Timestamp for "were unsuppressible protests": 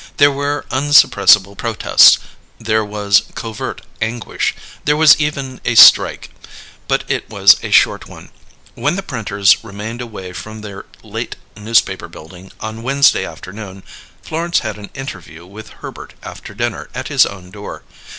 0.31-2.17